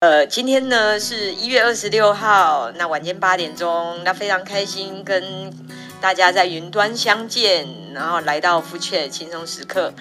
[0.00, 5.52] 呃，今天呢是一月二十六号，那晚间八点钟，那非常开心跟
[6.00, 9.92] 大家在云端相见，然后来到福雀轻松时刻。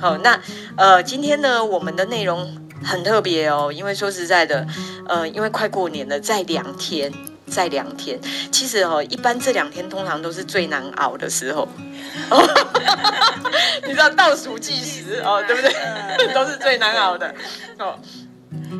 [0.00, 0.40] 好，那
[0.76, 4.66] 呃，今天呢我们的内容很特别哦，因为说实在的，
[5.08, 7.12] 呃，因为快过年了，在两天，
[7.46, 11.68] 再两天，其实哦，一般这两天通常都是最难熬的时候，
[13.86, 15.72] 你知道倒数计时哦，对不对？
[16.34, 17.32] 都是最难熬的
[17.78, 17.96] 哦。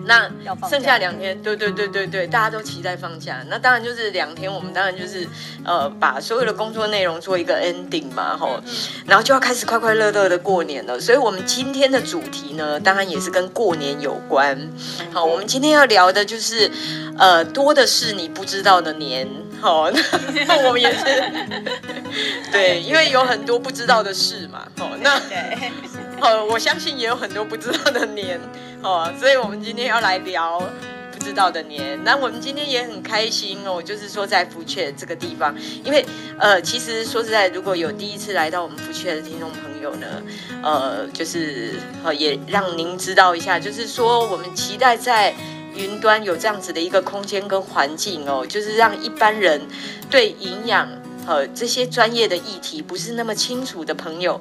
[0.06, 0.30] 那
[0.68, 3.42] 剩下两天，对对对对对，大家都期待放假。
[3.48, 5.26] 那当然就是两天，我们当然就是
[5.64, 8.60] 呃，把所有的工作内容做一个 ending 嘛，吼，
[9.06, 11.00] 然后就要开始快快乐乐的过年了。
[11.00, 14.58] 所以，我们今天的主题呢，当然也是跟过年有关。
[15.12, 16.70] 好，我们今天要聊的就是
[17.18, 19.26] 呃，多的是你不知道的年。
[19.60, 19.90] 好，
[20.46, 21.04] 那我们也是
[22.52, 24.66] 对，因为有很多不知道的事嘛。
[24.78, 25.18] 好，那
[26.24, 28.40] 呃，我相信也有很多不知道的年。
[28.82, 30.58] 哦，所以我们今天要来聊
[31.12, 31.98] 不知道的年。
[32.02, 36.04] 那我们今天也很开心哦，就是说在福雀这个地方，因为
[36.38, 40.06] 呃，其实说实在，如果有第一次来到我们福雀的听众朋友呢，
[40.62, 45.34] 呃，就是呃，也让您知道一下，就是说我们期待在
[45.74, 49.60] 云端有这样子的一个空间跟环境哦，就是让一般人
[50.10, 50.88] 对营养
[51.26, 54.40] 和这些专业的议题不是那么清楚的朋友。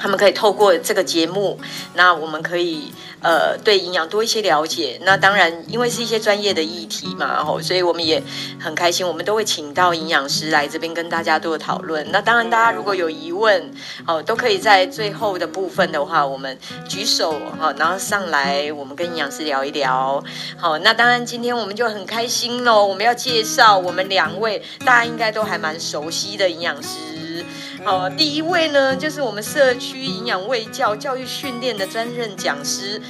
[0.00, 1.60] 他们可以透过这个节目，
[1.94, 4.98] 那我们可以呃对营养多一些了解。
[5.04, 8.22] 那当然，因为是一些专业的议题嘛，吼，所以我们也
[8.58, 12.10] 很开心，我们都会请到营养师来这边跟大家做讨论。
[12.10, 13.70] 那当然，大家如果有疑问，
[14.06, 20.24] 哦，都可以在最后的部分的话，我们举手哈，然后上来，我们跟营养师聊一聊。
[20.56, 27.44] 好，那当然今天我们就很开心喽，我们要介绍我们两位大家应该都还蛮熟悉的营养师。
[27.82, 33.00] 好，第一位呢，就是我们社区营养卫教教育训练的专任讲师，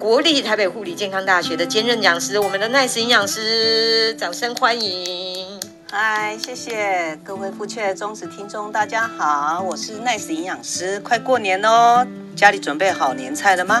[0.00, 5.60] 国立台北护理健康大学的兼任讲师，我们的 Nice 营养师，掌声欢迎。
[5.88, 10.98] 嗨，谢谢各位福雀忠实听众，大家好，我是 Nice 营养师。
[11.00, 13.80] 快过年哦，家里准备好年菜了吗？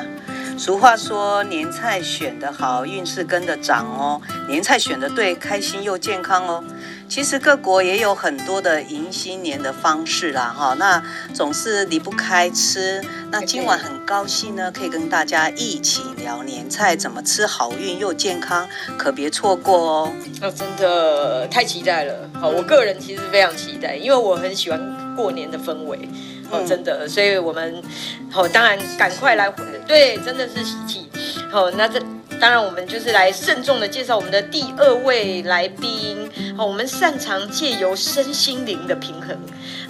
[0.56, 4.22] 俗话说，年菜选得好，运势跟得长哦。
[4.48, 6.64] 年菜选得对，开心又健康哦。
[7.08, 11.02] 其实各国也有很多的迎新年的方式啦，哈，那
[11.32, 13.02] 总是离不开吃。
[13.30, 18.68] 那今晚很高兴呢，可以跟大家一起聊年菜怎么吃好运又健康，
[18.98, 20.12] 可别错过哦。
[20.42, 22.28] 哦，真的太期待了。
[22.34, 26.08] 好，我个人其实非常期待，因为我很喜欢过年的氛围。
[26.50, 27.82] 哦，真的，所以我们，
[28.30, 29.50] 好，当然赶快来，
[29.86, 31.08] 对，真的是喜气。
[31.50, 32.00] 好，那这。
[32.38, 36.30] 当然，我们就是来慎重的介绍我们的第二位来宾。
[36.56, 39.36] 好，我们擅长借由身心灵的平衡，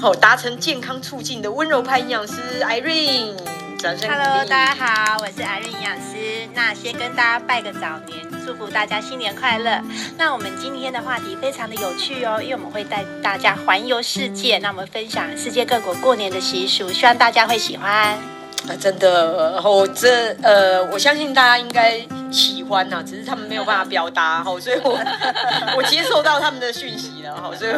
[0.01, 3.35] 好达成健康促进的温柔派营养师 Irene。
[3.79, 4.09] 掌声。
[4.09, 6.49] Hello，大家好，我是 Irene 营养师。
[6.55, 9.83] 那先跟大家拜个早年，祝福大家新年快乐。
[10.17, 18.36] 那我们今天的话题非常的有趣哦，因为我们会带大家环游世界，那我们分享世界各国过年的习俗，希望大家会喜欢。
[18.69, 22.01] 啊，真的，然后这呃，我相信大家应该
[22.33, 24.99] 喜欢呐，只是他们没有办法表达哈，所以我
[25.77, 27.73] 我接受到他们的讯息了哈，所以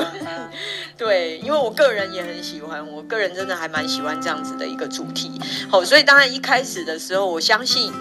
[0.97, 5.39] 对，因为我个人也很喜欢，我个人真的还蛮喜欢这样子的一个主题，
[5.71, 7.93] 好，所以当然一开始的时候，我相信，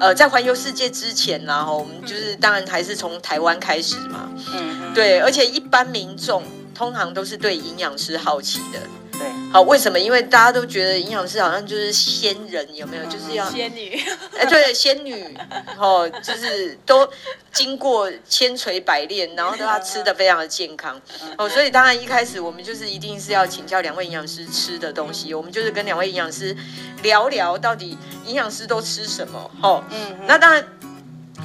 [0.00, 6.42] 呃，在环游世界之前呢，哈，我们就是当然还是从台湾开始嘛，嗯，对，而且一般民众
[6.74, 8.80] 通常都是对营养师好奇的。
[9.22, 9.98] 对，好，为什么？
[9.98, 13.04] 因为大家都觉得营养师好像就是仙人，有没有？
[13.04, 14.00] 就是要仙女，
[14.36, 15.36] 哎，对，仙女，
[15.78, 17.08] 哦，就是都
[17.52, 21.00] 经过千锤百炼，然后都要吃的非常的健康，
[21.38, 26.56] 哦，所以当然一开始我们就是一定是要请教两位营养师吃的东西，我们就是跟两位营养师
[27.02, 27.96] 聊聊到底
[28.26, 30.64] 营养师都吃什么，哦，嗯，那当然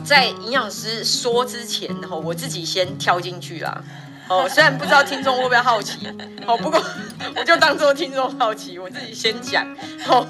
[0.05, 3.83] 在营养师说之前，哦，我自己先跳进去啦。
[4.29, 6.07] 哦，虽然不知道听众会不会好奇，
[6.45, 6.83] 哦，不过
[7.35, 9.65] 我就当做听众好奇，我自己先讲。
[10.07, 10.25] 哦，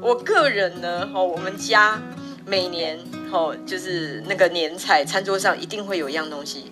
[0.00, 2.00] 我个人呢，哦，我们家
[2.44, 2.98] 每年，
[3.32, 6.70] 哦，就是那个年菜，餐桌上一定会有一样东西。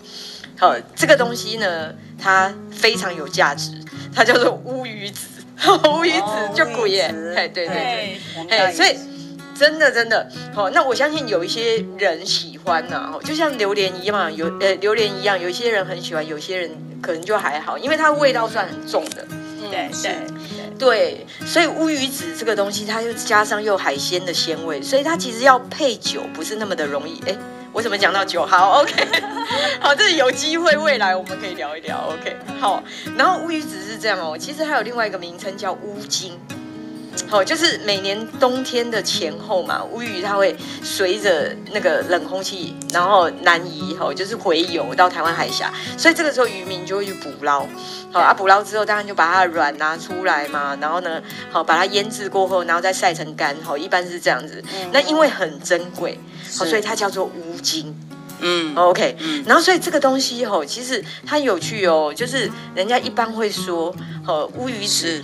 [0.59, 3.73] 好，哦，这个东西呢，它非常有价值，
[4.14, 5.29] 它叫做乌鱼子。
[5.91, 8.97] 乌鱼子就贵耶，哎，对对对，哎，所以。
[9.59, 16.70] 真的真的好，那我相信有一些人喜欢呐，哦，就像榴莲一样，有呃榴莲一样，有一些人很喜欢，有些人
[17.03, 19.26] 可能就还好，因为它味道算很重的。
[19.70, 20.17] 对对
[20.79, 27.20] 对，所以乌鱼子这个东西，它又加上又海鲜的鲜味，所以它其实要配酒不是那么的容易。
[27.26, 27.37] 哎，
[27.73, 28.47] 我怎么讲到酒？
[28.47, 28.93] 好，OK，
[29.81, 32.11] 好，这有机会未来我们可以聊一聊。
[32.12, 32.82] OK，好，
[33.17, 36.38] 然后乌鱼子是这样哦，其实还有另外一个名称叫乌金。
[37.26, 47.67] 好，就是每年冬天的前后嘛，乌鱼它会随着那个冷空气，然后南移，吼，就是回游到台湾海峡，所以这个时候渔民就会去捕捞，
[48.12, 51.20] 好啊，捕捞之后当然就把它的卵拿出来嘛，然后呢，
[51.50, 54.62] 好把它腌制过后，然后再晒成干，好，一般是这样子。
[54.93, 56.19] 那因为很珍贵，
[56.59, 57.94] 好，所以它叫做乌金。
[58.41, 63.93] 嗯，OK，嗯，然后所以这个东西吼，其实它有趣哦，就是人家一般会说，
[64.25, 65.21] 呃，乌鱼子，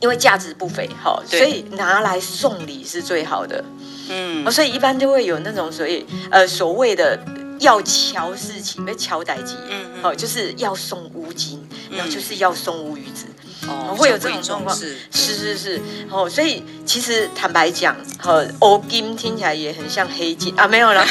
[0.00, 3.64] 因为价值不菲，哈，所以拿来送礼是最好的，
[4.08, 7.18] 嗯，所以一般就会有那种所以呃所谓的
[7.58, 13.26] 要乔事情，被乔代机，嗯，哦，就是要送乌金，然后就是要送乌鱼子。
[13.70, 15.80] 哦，会有这种状况，是是是是，
[16.10, 21.04] 哦，所以其实坦白讲，和欧金听起来也很像黑金啊，没有了，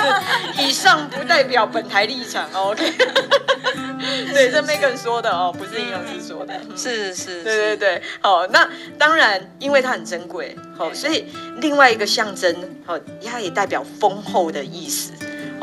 [0.58, 2.90] 以上不代表本台立场，OK，
[4.32, 11.26] 对，这 Megan 说的哦，不是营养师说的，是是，对对对，好，那当然，因为它很珍贵，好，所以
[11.60, 12.54] 另外一个象征，
[12.86, 15.12] 好，它也代表丰厚的意思。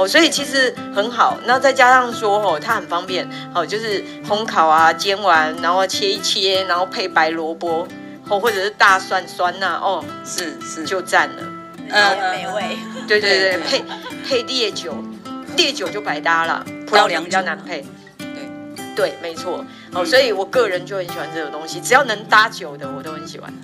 [0.01, 7.87] 哦，所以其实很好，那再加上说哦，它很方便，哦，就是烘烤啊，煎完然后切一切，然后配白萝卜，
[8.27, 10.83] 哦，或者是大蒜酸呐，哦，是是。
[10.83, 11.43] 就赞了，
[11.89, 12.77] 嗯，美味，
[13.07, 13.83] 对对对，配
[14.27, 14.95] 配烈酒，
[15.55, 17.85] 烈酒就百搭了，葡萄酒比较难配。
[18.93, 19.63] 对，没错，
[19.93, 23.49] 哦，所以我个人就很喜欢这个东西，只要能搭酒的，我都很喜欢。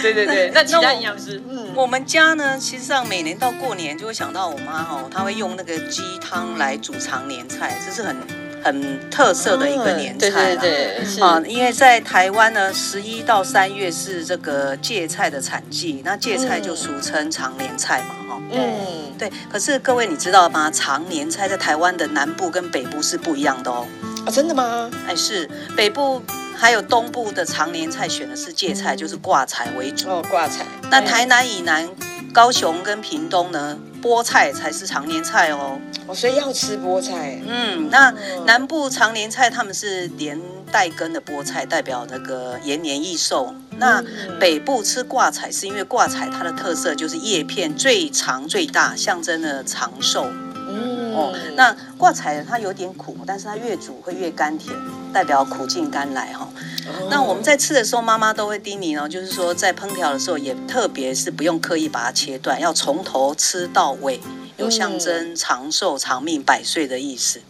[0.00, 8.16] 对对对，那其他营养师，嗯，我们家呢，其实上每年到过年就会想到我妈哦，她会用那个鸡汤来煮长年菜，这是很
[8.62, 10.60] 很特色的一个年菜了。
[10.60, 19.12] 对对对，啊，因为在台湾呢，十一到三月是这个芥菜的产季，那芥菜就俗称长年菜嘛，哈，嗯。
[19.16, 20.68] 对，可是各位你知道吗？
[20.72, 23.86] 长年菜在台湾的南部跟北部是不一样的哦。
[24.26, 24.90] 啊，真的吗？
[25.06, 26.20] 哎，是北部
[26.56, 30.08] 还有东部的常年菜选的是芥菜，就是挂菜为主。
[30.08, 30.64] 哦，挂菜。
[30.90, 31.88] 那台南以南，
[32.32, 35.78] 高雄跟屏东呢，菠菜才是常年菜哦。
[36.06, 37.40] 哦，所以要吃菠菜。
[37.46, 38.12] 嗯，那
[38.46, 40.40] 南部常年菜他们是连
[40.70, 43.54] 带根的菠菜，代表那个延年益寿。
[43.76, 44.02] 那
[44.38, 50.26] 北部吃挂菜是因为挂菜它的特色就是叶片最长最大，象征了长寿。
[50.66, 54.74] 嗯，哦，那挂彩它有点苦，但是它越煮会越甘甜，
[55.12, 56.48] 代表苦尽甘来哈。
[56.86, 64.20] 哦，那我们在吃的时候，妈妈都会叮咛哦，就是说在烹调的时候也特别是不用刻意把它切断，要从头吃到尾，
[64.56, 67.40] 有象征长寿、长命、百岁的意思。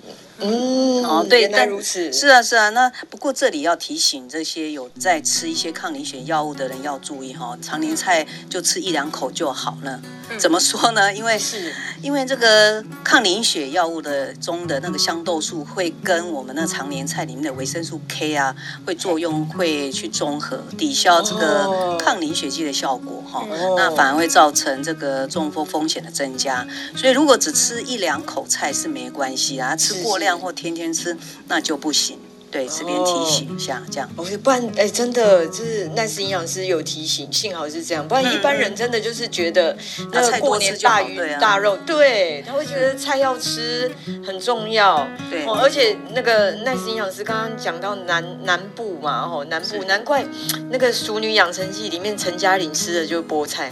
[0.40, 2.12] 嗯，哦，对，原来如此。
[2.12, 2.68] 是啊，是啊。
[2.70, 10.00] 那不过这里要提醒这些有在吃一些抗凝血药物的人要注意哈，常年菜就吃一两口就好了。
[10.30, 11.14] 嗯、怎么说呢？
[11.14, 11.72] 因为是，
[12.02, 23.46] 因为这个抗凝血药物的中的那个香豆素会跟我们那常年菜里面的维生素 K 啊，会作用，会去中和抵消这个抗凝血剂的效果哈。
[23.48, 26.66] 哦、那反而会造成这个中风风险的增加。
[26.96, 30.23] 所以如果只吃一两口菜是没关系啊，吃过量。
[30.24, 31.16] 量或天天吃
[31.46, 32.18] 那就不行，
[32.50, 34.08] 对，这边提醒一下，这样。
[34.16, 39.76] 哦，不然哎，真的就是那是营养师有提醒，幸好是这样，不然一般人真的就是觉得
[40.12, 43.90] 那个过年大鱼大肉，对，他会觉得菜要吃
[44.26, 50.24] 很重要，对，而且那个那是营养师刚刚讲到南南部嘛，吼，南部难怪
[50.70, 53.70] 那个《熟女养成记》里面陈嘉玲吃的就是菠菜。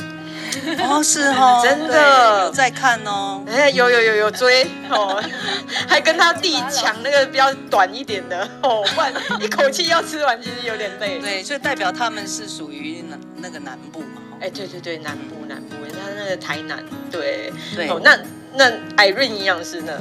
[0.88, 5.22] 哦，是哦， 真的有在看哦，哎，有有有有追哦，
[5.88, 11.18] 还跟他弟抢那个比较短一点的哦，不然一口气要吃完，其实有点累。
[11.18, 14.22] 对，所以代表他们是属于那那个南部嘛。
[14.40, 17.88] 哎，对对对，南部南部，他那个台南，对对。
[17.88, 18.18] 哦，那
[18.54, 19.92] 那艾润营养师呢？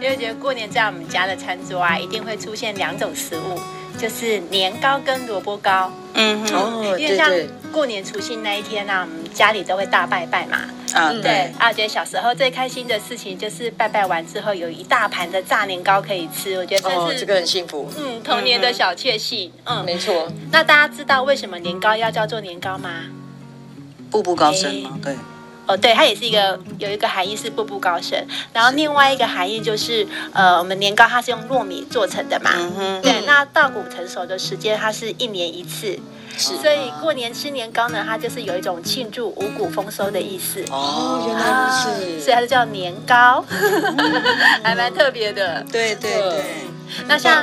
[0.00, 3.60] 因为觉得过年在我们家的餐桌啊，一定会出现两种食物。
[3.98, 7.30] 就是年糕跟萝卜糕，嗯哦，因为像
[7.70, 10.58] 过年除夕那一天呢、啊，我们家里都会大拜拜嘛，
[10.94, 20.30] 啊对，啊，觉得小时候最开心的事情就是拜拜完之后有一大盘的炸年糕可以吃，我觉得这是、哦、这个很幸福，嗯，童年的小确幸，嗯，没错。
[20.50, 22.90] 那大家知道为什么年糕要叫做年糕吗？
[24.10, 24.98] 步步高升吗？
[25.02, 25.16] 对。
[25.66, 28.18] 哦，对，它也是一个有一个含义是步步高升，
[28.52, 35.96] 然后另外一个含义就是，呃，我们年糕它是用糯米做成的嘛，嗯，对，那稻谷成熟的时间它是一年一次，
[36.36, 40.64] 是，所以过年吃年糕呢，它就是有一种庆祝五谷丰收的意思。
[40.70, 43.44] 哦，原来如此，所以它就叫年糕，
[44.64, 45.64] 还蛮特别的。
[45.70, 46.44] 对对对，
[47.06, 47.40] 那像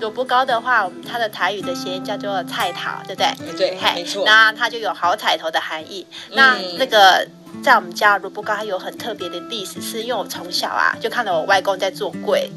[0.00, 3.56] 萝卜糕的话，我们它的台语的谐音叫做菜桃，对不对？
[3.56, 4.22] 对，没错。
[4.24, 6.06] 那它就有好彩头的含义。
[6.30, 7.26] 那那个。
[7.62, 12.48] 在我们家萝卜糕它有很特别的历史，是因为我从小啊就看到我外公在做粿，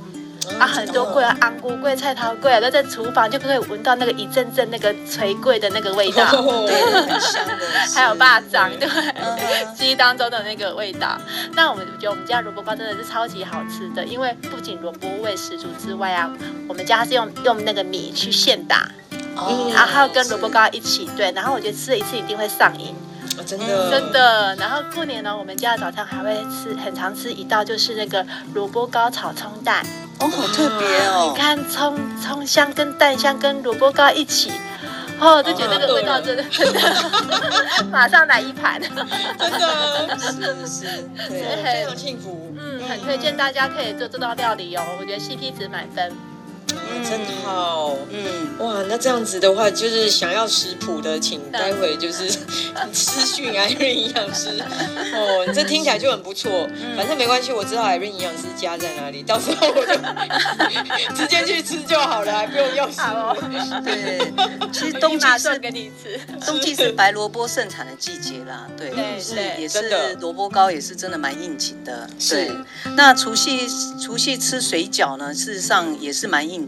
[0.59, 6.25] 啊，很多贵啊，红菇贵、菜头贵啊，都在厨房就可以闻到那个一阵阵那个炊粿的那个味道，
[6.65, 7.53] 对， 很香的。
[7.95, 11.17] 还有霸掌，对，鸡当中的那个味道。
[11.53, 16.31] 那我们觉得我们家萝卜糕真的是超级好吃的，因为不仅萝卜味十足之外啊，
[16.67, 22.95] 我们家是用用那个米去现打，嗯，然后跟萝卜糕一起，对，然后我觉得吃了一次一定会上瘾。
[23.45, 24.55] 真的，真的。
[24.55, 29.85] 然后过年呢，我们家的早餐还会吃，很常吃一道就是那个萝卜糕炒葱蛋。
[30.19, 31.31] 哦，好特别哦！
[31.31, 34.51] 你看葱葱香跟蛋香跟萝卜糕一起，
[35.17, 36.79] 哦，就觉得那个味道真的真的，
[37.89, 38.81] 马上来一盘。
[38.81, 39.07] 真的，
[40.19, 40.85] 是是，
[41.29, 42.53] 对，非常幸福。
[42.59, 46.11] 嗯，很推荐大家可以做这道料理哦，我觉得 CP 值满分。
[46.73, 47.95] 嗯，真好。
[48.11, 52.29] 嗯，哇，那这样子的话，就是想要食谱的，请待会就是
[52.93, 54.49] 私讯艾瑞营养师。
[55.13, 56.67] 哦，这听起来就很不错。
[56.95, 59.93] 反正没关系，我知道艾瑞营养师家在哪里，到时候我就
[61.15, 63.81] 直接去吃就好了，还不用要食谱。
[63.83, 64.31] 对，
[64.71, 68.67] 其实冬季是给你吃，冬季是白萝卜盛产的季节啦。
[68.77, 72.09] 对，是也是萝卜糕也是真的蛮应景的。
[72.19, 72.51] 是，
[72.95, 73.67] 那除夕
[74.01, 76.58] 除夕吃水饺呢，事实上也是蛮应。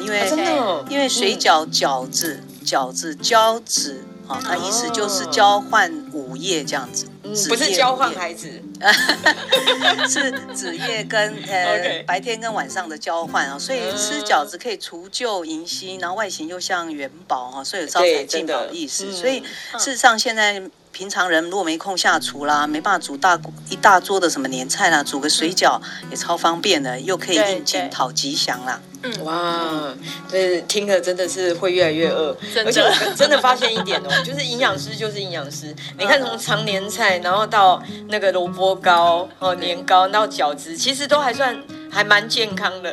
[0.00, 7.06] 因为真的，因为水饺饺子饺子交子啊，它意思就是交换午夜这样子，
[7.48, 8.62] 不是交换孩子，
[10.08, 19.12] 是子夜跟呃白天跟晚上的交换啊，所以吃饺子可以除旧迎新，然后外形又像元宝哈，所以有招财进宝的意思。
[19.12, 19.40] 所以
[19.78, 20.62] 事实上现在。
[20.92, 23.38] 平常人如果没空下厨啦，没办法煮大
[23.68, 25.78] 一大桌的什么年菜啦，煮个水饺
[26.10, 28.80] 也超方便的，又可以应景讨吉祥啦。
[29.06, 29.94] 嗯，哇，
[30.28, 35.74] 这听了真的是会越来越饿，而且我真的发现一点哦， 就是营养师就是营养师。
[35.98, 41.56] 你看从长年菜，然后到那个萝卜糕哦，年糕到饺子，其实都还算
[41.96, 42.92] 还蛮健康的，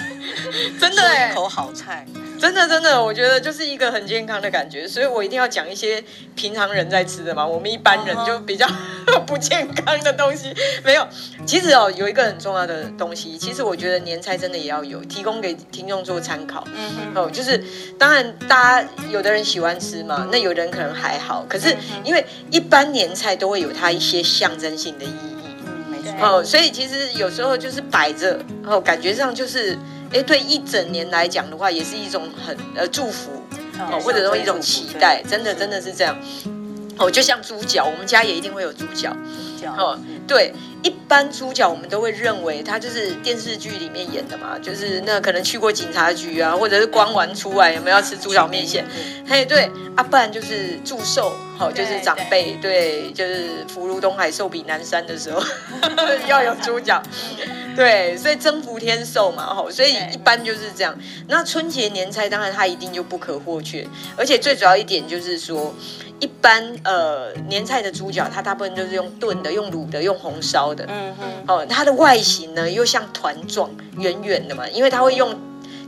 [0.80, 2.06] 真的哎，一口好菜。
[2.40, 6.02] 真的真的，我觉得就是一个很健康的感觉，所以我一定要讲一些
[6.34, 7.46] 平常人在吃的嘛。
[7.46, 8.66] 我们一般人就比较
[9.26, 11.06] 不健康的东西没有。
[11.46, 16.66] 其实哦，有一个很重要的东西，其实我觉得年菜真的也要有，提供给听众做参考。
[16.74, 17.62] 嗯哼哦，就是
[17.98, 21.44] 当然大家有的人喜欢吃嘛，那有的人可能还好。
[21.46, 25.43] 可是因为一般年菜都会有它一些象征性的意义。
[26.20, 29.78] 哦，所以其实有时候就是摆着，哦，感觉上就是。
[30.12, 33.32] 哎，对一整年来讲的话，也是一种很呃祝福
[33.80, 36.16] 哦，或者说一种期待，真的真的是这样
[36.96, 37.10] 哦。
[37.10, 39.10] 就像猪脚，我们家也一定会有猪脚
[39.76, 39.98] 哦。
[40.26, 40.52] 对，
[40.82, 48.84] 一般猪脚我们都会认为它就是电视剧里面演的嘛，就是那可能去过警察局啊，或者是光完出来有没有要吃猪脚面线？
[49.26, 55.42] 嘿，对啊，不然就是祝寿，好，就是长辈对，就是福如东海，寿比南山的时候
[56.26, 57.02] 要有猪脚。
[57.76, 60.96] 对，所以增福添寿嘛，吼，所以一般就是这样。
[61.26, 63.84] 那春节年菜当然它一定就不可或缺，
[64.16, 65.74] 而且最主要一点就是说，
[66.24, 70.86] 一般呃年菜的猪脚，它大部分都是用炖的、用卤的、用红烧的。
[70.88, 71.24] 嗯哼。
[71.46, 75.38] 哦，它的外形呢又像团状，圆圆的嘛，因为它会用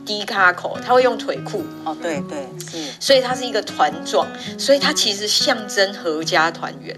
[0.05, 1.65] 低卡口，它会用腿裤。
[1.87, 2.93] 哦，对对是。
[3.01, 4.29] 所以它是一个团状，
[4.59, 6.95] 所以它其实象征合家团圆。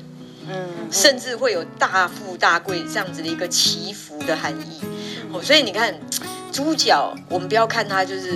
[0.51, 4.81] 嗯，甚至会有大富大贵这样子的一个祈福的含义，
[5.33, 5.95] 哦，所以你看
[6.51, 8.33] 猪脚，我们不要看它就是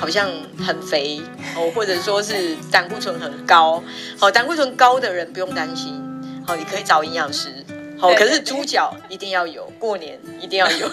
[0.00, 0.30] 好像
[0.66, 1.20] 很肥
[1.54, 3.82] 哦，或者说是胆固醇很高，
[4.18, 6.02] 好，胆固醇高的人不用担心，
[6.46, 7.52] 好，你可以找营养师，
[7.98, 10.88] 好，可是猪脚一定要有，过年一定要有，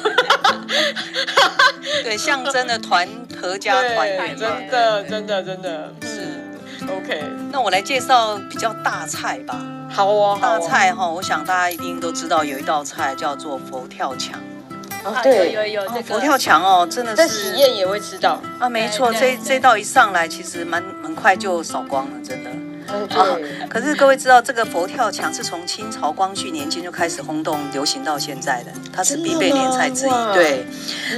[2.04, 3.08] 对，象征的团
[3.42, 5.94] 合家团圆，真的真的真的。
[6.02, 6.44] 是。
[6.88, 9.66] OK，那我来介绍比较大菜吧。
[9.90, 14.40] 好哦，大菜哈，我想大家一定都知道有一道菜叫做佛跳墙。
[15.04, 17.18] 哦，对，有有有，这个佛跳墙哦，真的是。
[17.18, 22.50] 在喜宴也会吃到啊，没错，这这道一上来，其实蛮很快就扫光了，真的。
[22.50, 23.38] 啊。
[23.70, 30.34] 可是各位知道，这个佛跳墙是从清朝光绪年间就开始轰动流行到现在的，它是必备年菜之一。
[30.34, 30.66] 对，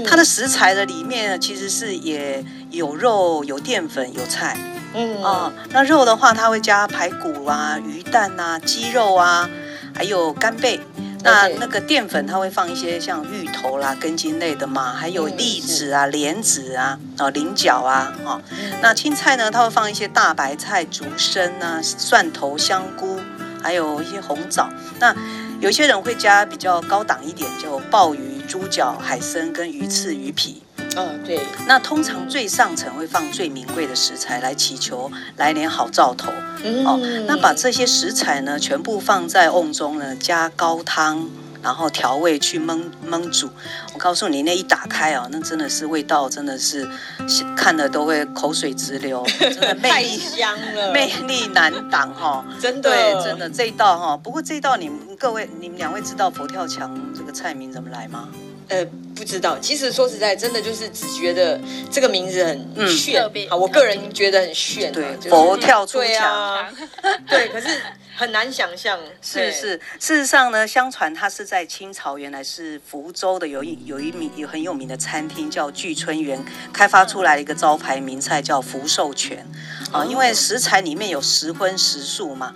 [0.05, 4.57] 它的食材的里面呢，其实是也有肉、有淀粉、有菜。
[4.95, 9.48] 嗯啊，那肉的话，它会加排骨啊、鱼蛋啊、鸡肉啊，
[9.95, 10.79] 还有干贝。
[11.21, 18.41] 那那个淀粉，它会放一些像芋头啦、根茎类的嘛，还有栗子啊、莲子啊、哦、菱角啊，哦。
[18.81, 23.19] 那青菜呢，它会放一些大白菜、竹荪啊、蒜头、香菇，
[23.61, 24.69] 还有一些红枣。
[24.99, 25.13] 那
[25.59, 30.63] 有些人会加比较高档一点，就鲍鱼、猪脚、海参跟鱼翅、鱼皮。
[30.96, 31.39] 嗯，对。
[31.67, 36.31] 那通常最上层会放最名贵的食材来祈求来年好兆头。
[36.63, 41.29] 嗯，哦，那把这些食材呢全部放在瓮中呢，加高汤，
[41.62, 43.50] 然后调味去焖焖煮。
[43.93, 46.86] 我告诉你，那一打开啊，那真的是味道，真的是
[47.55, 52.43] 看了都会口水直流， 真的魅力香了，魅力难挡哈！
[52.60, 54.17] 真的，对，真的这一道哈。
[54.17, 58.27] 不过这一道你们各位，你们两位知道佛跳墙这个菜名怎么来吗？
[58.69, 58.85] 呃，
[59.15, 59.57] 不知道。
[59.59, 61.59] 其实说实在，真的就是只觉得
[61.91, 64.91] 这个名字很炫，嗯、好，我个人觉得很炫。
[64.91, 66.71] 对，就是、佛跳出墙、啊，
[67.27, 67.67] 对，可是
[68.15, 68.99] 很难想象。
[69.21, 76.39] 是是，事实上呢，相传它是在清朝，原来是福州的有一有一名有很有名的餐厅叫聚春园，
[76.71, 79.39] 开发出来一个招牌名菜叫福寿全。
[79.91, 82.53] 啊、嗯，因为食材里面有十荤十素嘛。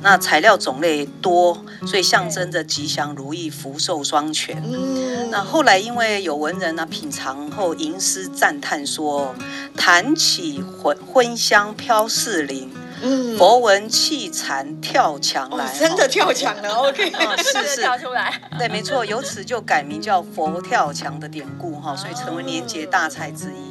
[0.00, 4.62] 那材料种类多，所以象征着吉祥如意、福寿双全。
[4.64, 9.34] 嗯，那后来因为有文人呢、啊、品尝后吟诗赞叹说
[9.76, 15.64] ：“弹起荤荤香飘四邻，嗯，佛闻气禅跳墙来。
[15.64, 17.10] 哦”真的跳墙了，OK，
[17.42, 23.67] 是是跳出来，对，没错，由此就改名叫佛跳墙的典故哈，所以成为年节大菜之一。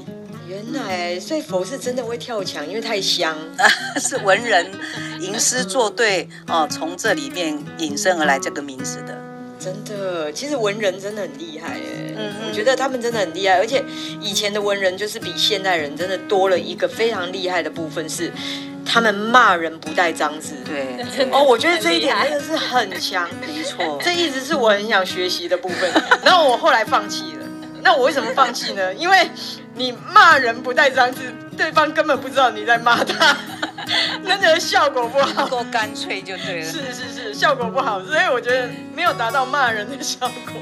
[0.58, 3.38] 原来，所以佛是真的会跳墙，因为太香。
[4.02, 4.66] 是文人
[5.20, 9.16] 吟诗作对哦，从这里面引申而来这个名字的。
[9.60, 12.16] 真的，其实文人真的很厉害哎。
[12.18, 13.84] 嗯，我觉得他们真的很厉害，而且
[14.20, 18.32] 以前的文人就是比现代人真的多了一个非常厉害的部分，是
[18.84, 20.56] 他们骂人不带脏字。
[20.66, 20.98] 对，
[21.32, 25.92] 哦，我觉得这一点真的是很强，没错， 这一直是我很想学习的部分。
[26.26, 27.37] 然后我后来放弃了。
[27.88, 28.94] 那我为什么放弃呢？
[28.96, 29.32] 因为
[29.74, 33.34] 你骂人不带脏字，对方根本不知道你在骂他，
[34.26, 36.70] 真的效果不好，够干脆就对了。
[36.70, 40.60] 是是是，效果不好，所以我觉得没有达到骂人的效果。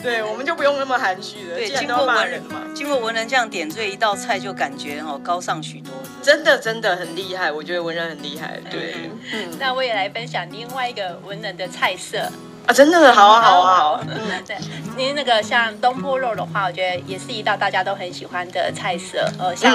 [0.00, 1.56] 对，我们就不用那么含蓄了。
[1.56, 5.92] 对，经过文人嘛，经过文人这样点缀一道菜，就感觉哦高尚许多。
[6.22, 8.60] 真的真的很厉害，我觉得文人很厉害。
[8.70, 12.30] 对，嗯，那我也来分享另外一个文人的菜色。
[12.66, 14.00] 啊，真的好啊，好啊，好。
[14.08, 14.56] 嗯，对，
[14.98, 19.24] 因为那个像东坡肉的话，我觉得也是一道大家都很喜欢的菜色。
[19.38, 19.72] 呃，像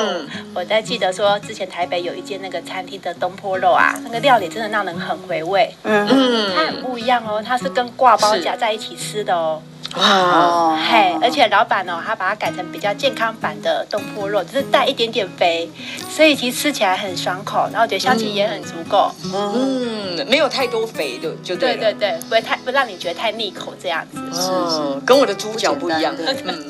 [0.53, 5.73] 我在记得说，之前台北有一间那个餐厅的东坡肉啊，那个料理真的让人很回味。
[5.83, 9.61] 嗯嗯，它很不一样哦，它是跟挂包夹在一起吃的哦。
[9.93, 15.69] 哦，嘿，而且老板哦，他把它改成比较健康版的东坡肉，只是带一点点肥，
[16.09, 19.11] 所以其实吃起来很爽口，然后我觉得香气也很足够。
[19.33, 24.17] 嗯，没有太多肥的，就对对对，不会太不让你觉得太腻口这样子。
[24.33, 26.69] 是是，跟我的猪脚不一样， 嗯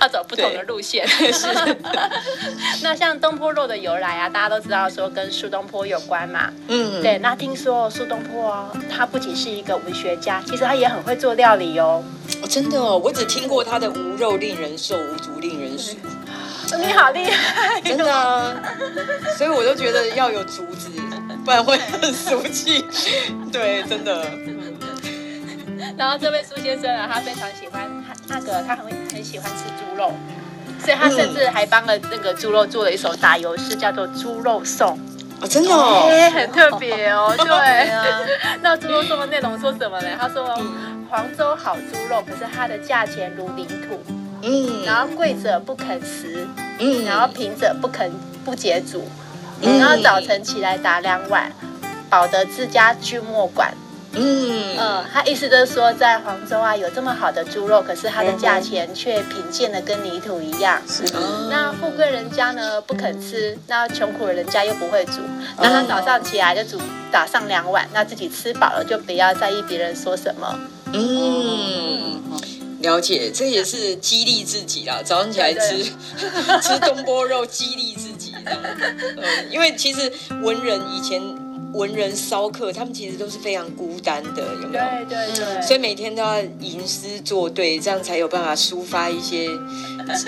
[0.00, 1.06] 要走不同的路线。
[1.08, 1.46] 是。
[2.82, 6.50] 那像东坡肉的由来啊，大家都知道说跟苏东坡有关嘛。
[6.68, 7.18] 嗯，对。
[7.18, 12.02] 那听说苏东坡哦，他不仅是一个文学家，其实他也很会做料理哦。
[12.46, 15.96] 哦，真的哦，我只听过他的无肉令人瘦，无竹令人俗。
[16.78, 18.54] 你好厉害，真的啊！
[19.36, 20.88] 所以我都觉得要有竹子，
[21.44, 22.84] 不然会很俗气。
[23.52, 24.24] 对，真的。
[25.96, 27.82] 然后这位苏先生啊，他非常喜欢
[28.28, 30.12] 他那个，他很很喜欢吃猪肉，
[30.84, 34.96] 所以他甚至还帮了那个猪肉做了一首打油诗，叫做《猪肉颂》。
[35.42, 37.34] 哦，真的哦，欸、很特别哦。
[37.38, 38.20] 对啊，
[38.62, 40.08] 那猪肉颂的内容说什么呢？
[40.20, 40.56] 他说。
[41.08, 44.02] 黄州好猪肉，可是它的价钱如领土。
[44.42, 46.46] 嗯，然后贵者不肯食，
[46.78, 48.12] 嗯，然后贫者不肯
[48.44, 49.08] 不解煮，
[49.62, 51.50] 嗯，然后早晨起来打两碗，
[52.10, 53.72] 饱得自家君莫管。
[54.18, 60.80] 嗯嗯，他意思就是说，在黄州啊，有这么好的猪肉，可是它的价钱却贫贱的跟泥土一样。
[60.88, 61.18] 是的。
[61.50, 65.20] 那富贵人家呢不肯吃，那穷苦人家又不会煮，
[65.58, 70.58] 那他早上起来就煮打上两碗，那自己吃饱了就不要在意别人说什么。
[70.92, 72.22] 嗯，
[72.82, 75.02] 了解，这也是激励自己啦。
[75.04, 75.76] 早上起来吃
[76.18, 78.60] 对对 吃东坡肉，激励自己这样。
[79.16, 81.20] 嗯，因为其实文人以前。
[81.72, 84.84] 文人骚客，他们其实都是非常孤单的，有没有？
[84.84, 85.60] 对对对。
[85.60, 89.50] 所以每天都要吟诗作对，这样才有办法抒发一些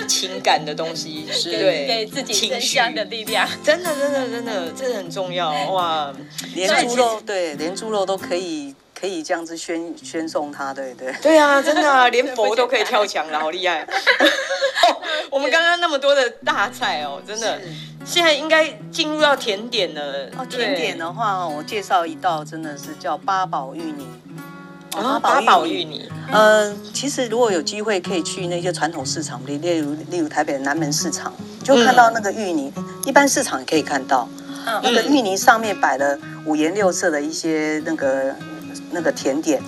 [0.06, 3.48] 情感的东西，是对，给自己情绪的力量。
[3.64, 6.12] 真的，真的，真的，这很重要哇！
[6.54, 11.12] 连猪肉，对，连猪肉都可以，可以这样子宣宣送他，对对。
[11.22, 13.86] 对啊，真的啊， 连佛都可以跳墙了，好厉害！
[15.30, 17.60] 我们刚刚那么多的大菜哦，真的。
[18.04, 20.28] 现在应该进入到甜点了。
[20.38, 24.06] 哦，甜点的话，我介绍一道，真的是叫八宝芋泥。
[24.96, 26.08] 哦，八宝芋泥。
[26.32, 31.32] 呃，其实如果有机会可以去那些传统市场，例例如例如台北的南门市场，
[31.62, 32.72] 就看到那个芋泥。
[32.76, 34.26] 嗯、一般市场也可以看到，
[34.66, 38.34] 嗯、那个芋泥上面摆了五颜六色的一些那个
[38.90, 39.62] 那个甜点。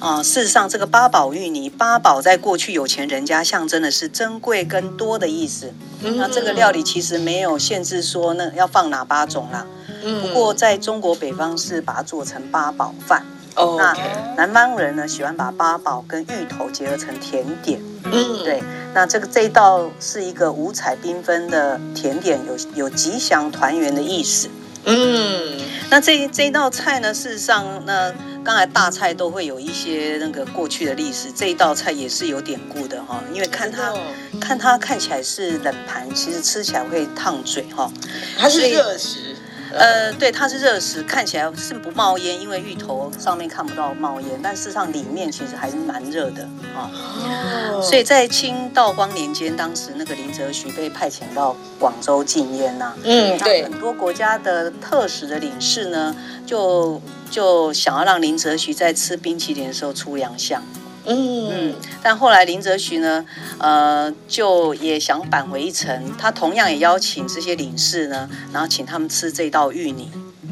[0.00, 5.72] 啊、呃，事实上，这个八宝芋泥，八宝在过去有钱人家象征的是珍贵跟多的意思。
[6.02, 9.66] 嗯、那这个料理其实没有限制说那要放哪八种啦。
[10.02, 13.24] 嗯、不过在中国北方是把它做成八宝饭。
[13.56, 13.96] 哦，那
[14.36, 17.80] 南方人呢喜欢把八宝跟芋头结合成甜点。
[18.04, 18.62] 嗯，对。
[18.92, 24.48] 那这个这一道是一个五彩缤纷的甜点，有有吉祥团圆的意思。
[24.84, 25.58] 嗯，
[25.88, 28.12] 那这这一道菜呢，事实上，那
[28.44, 33.24] 刚才大菜都会有一些那个过去的历史，这一道菜也是有典故的哈。
[33.32, 33.98] 因为看它，哦、
[34.38, 37.90] 看它看起来是冷盘，其实吃起来会烫嘴哈。
[38.36, 39.33] 它是热食。
[39.76, 46.90] 呃，对，它是热食，看起来是不冒烟，因为芋头上面看不到冒烟，但事实上里面其实还是蛮热的啊。
[46.92, 52.94] 哦，所以在清道光年间，当时那个林则徐被派遣到广州禁烟呐。
[53.02, 53.64] 嗯，对。
[53.64, 56.14] 很多国家的特使的领事呢，
[56.46, 60.62] 就就想要让林则徐在吃冰淇淋的时候出洋相。
[61.06, 63.24] 嗯嗯，但后来林则徐呢，
[63.58, 70.10] 呃，就也想扳回一城，他同样也邀请这些领事呢，然后请他们吃这道芋泥。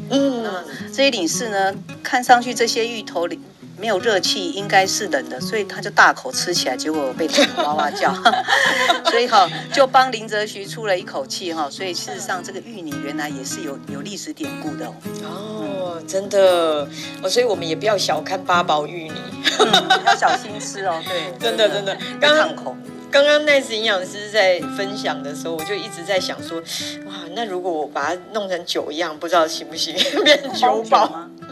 [0.09, 0.43] 嗯，
[0.89, 3.39] 这些领事呢，看上去这些芋头里
[3.79, 8.13] 没有热气，应该是冷的，所以他就大口吃起来，结果被哇哇叫。
[9.09, 11.67] 所以哈，就帮林则徐出了一口气哈。
[11.69, 14.93] 所以事实上，这个芋泥原来也是有有历史典故的哦。
[15.23, 16.87] 哦，真的
[17.21, 19.13] 哦，所以我们也不要小看八宝芋泥。
[19.59, 21.95] 嗯、要小心吃哦， 对，真的真的。
[22.19, 22.55] 刚刚
[23.11, 26.59] 刚刚 Nice 营养师在分享的时候，我就一直在想说，
[27.05, 29.95] 哇，那如果我把它弄成酒一样，不知道行不行？
[30.23, 31.29] 变酒宝吗？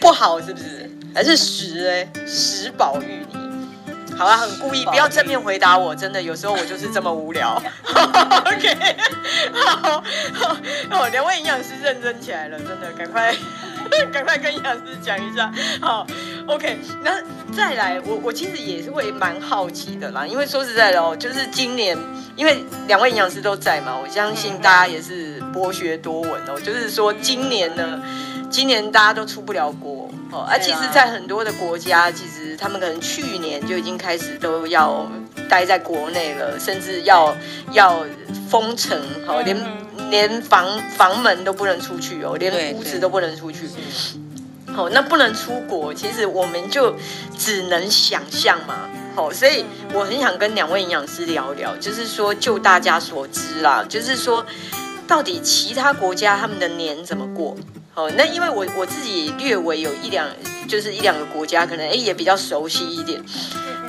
[0.00, 0.90] 不好是不是？
[1.14, 3.52] 还是十哎，十宝芋泥。
[4.16, 7.62] 好啊，很故意，不要正面回答我，真的，有时候我就是这么无聊。
[7.94, 8.96] OK，
[9.52, 10.02] 好，
[10.90, 13.34] 好，两位营养师认真起来了，真的，赶快。
[14.12, 16.06] 赶快跟营养师讲一下，好
[16.46, 16.78] ，OK。
[17.02, 17.20] 那
[17.56, 21.96] 再来，我我其实也是会蛮好奇的啦，因为说实在的哦，就是今年，
[22.36, 26.58] 因为两位营养师都在嘛，我相信大家也是博学多闻哦。
[26.60, 28.00] 就是说今年呢，
[28.50, 35.06] 今年大家都出不了国哦，而其实，在很多的国家，其实他们可能去年就已经开始都要
[35.48, 37.36] 待在国内了，甚至要
[37.72, 38.04] 要
[38.48, 39.56] 封城，好连。
[40.12, 43.66] 连房房门都不能出去哦，连屋子都不能出去。
[44.74, 46.94] 好，那不能出国，其实我们就
[47.38, 48.88] 只能想象嘛。
[49.16, 54.44] 好，所以我很想跟两位营养师聊聊，就是说，就大家所知啦，就是说，
[55.08, 57.56] 到底其他国家他们的年怎么过？
[57.94, 60.28] 好，那因为我我自己略微有一两，
[60.68, 63.22] 就是一两个国家，可能哎也比较熟悉一点。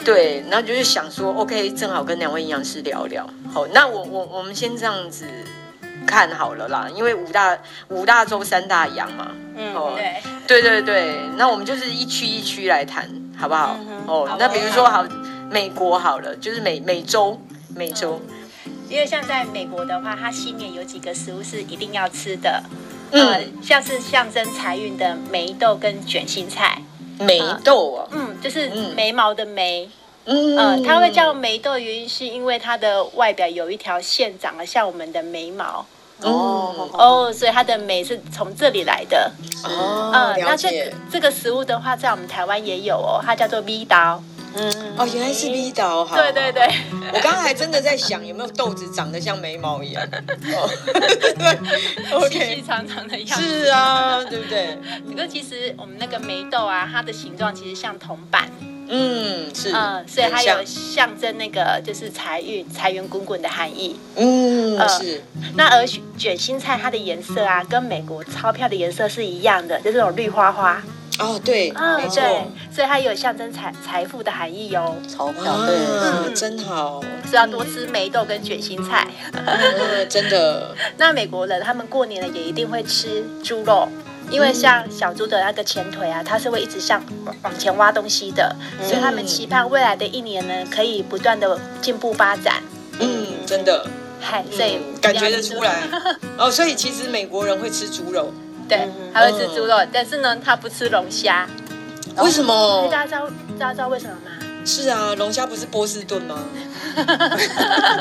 [0.05, 3.29] 对，然后就是想说，OK，正好跟两位营养师聊聊。
[3.53, 5.25] 好，那我我我们先这样子。
[6.05, 7.57] 看好了啦，因为五大
[7.89, 13.77] 五大洲三大洋嘛，嗯，哦，对，对对对，那我们就是一区一区来谈，好不好？
[13.79, 15.05] 嗯、哦，好那比如说好，
[15.49, 17.39] 美国好了，就是美美洲
[17.75, 18.21] 美洲，
[18.89, 22.63] 因为像在美国的话，它新年有几个食物是一定要吃的，
[23.11, 26.81] 嗯、呃，像是象征财运的梅豆跟卷心菜，
[27.19, 29.85] 眉豆啊，嗯，就是眉毛的眉。
[29.85, 29.91] 嗯，
[30.25, 35.85] 呃，它会叫梅豆，原因是因为它的外表有一条线长得像我们的眉毛。
[36.21, 39.29] 哦哦，所以它的眉是从这里来的。
[39.65, 43.95] 哦，嗯，那这这个食物的话，在我们台湾也有哦，它叫做米豆。
[44.55, 46.15] 嗯，哦，原来是米豆哈。
[46.15, 46.65] 对对对，
[47.11, 50.01] 我刚刚还真的在想有没有豆子长得像眉毛一样。
[50.07, 53.65] 哦，对， OK，细细长长的样子。
[53.65, 54.77] 是啊，对不对？
[55.05, 58.47] 不过其实我们那个眉豆啊，它的形状其实像铜板。
[58.87, 63.99] 嗯，是，嗯，所以它有象征那个就是财运、财源滚滚的含义。
[64.15, 65.21] 嗯，是。
[65.55, 65.85] 那而
[66.17, 70.81] 卷心菜它的颜色啊，跟美国钞票的颜色是一样的，就是这种绿花花。
[71.19, 72.21] 哦，对，没错。
[72.71, 74.95] 所以它有象征财财富的含义哟。
[75.07, 77.01] 钞票，对，嗯，真好。
[77.29, 79.07] 是要多吃梅豆跟卷心菜。
[80.09, 80.75] 真的。
[80.97, 83.87] 那美国人他们过年呢，也一定会吃猪肉。
[84.29, 87.03] 因为像小猪的那个前腿啊，它是会一直向
[87.43, 92.63] 往前挖东西的，嗯、所以他们期盼未来的一年呢，可以不断的进步发展。
[92.99, 93.85] 嗯，真的，
[94.19, 95.83] 嗨，所以感觉得出来。
[96.37, 98.33] 哦，所以其实美国人会吃猪肉，
[98.67, 101.47] 对，他会吃猪肉，嗯、但是呢，他不吃龙虾。
[102.17, 102.87] 为什么？
[102.91, 104.31] 大家知道大家知道为什么吗？
[104.65, 106.39] 是啊，龙虾不是波士顿吗？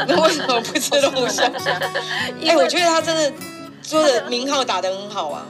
[0.07, 1.45] 那为什么不吃龙虾？
[1.67, 3.33] 哎为、欸，我觉得他真的
[3.83, 5.47] 说的名号打得很好啊。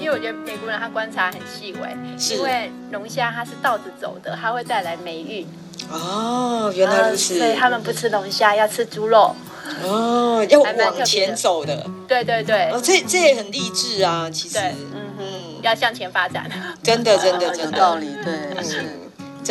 [0.00, 5.46] 因为我觉得美国人他观察很细微，因为龙虾它是倒着走的，它会带来霉运。
[5.90, 7.36] 哦，原来如此。
[7.38, 9.36] 所以他们不吃龙虾，要吃猪肉。
[9.84, 11.86] 哦，要往前走的。
[12.08, 12.70] 对对对。
[12.70, 14.58] 哦，这这也很励志啊，其实。
[14.58, 15.24] 嗯哼，
[15.62, 16.50] 要向前发展。
[16.82, 17.64] 真的真的 真的。
[17.64, 18.82] 有道理，对，是，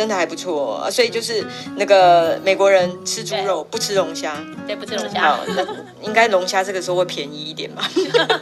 [0.00, 0.88] 真的还不错。
[0.90, 1.44] 所以就是
[1.76, 4.34] 那个美国人吃猪肉，不吃龙虾。
[4.66, 5.36] 对，不吃龙虾。
[5.36, 5.44] 好
[6.00, 7.86] 应该龙虾这个时候会便宜一点吧？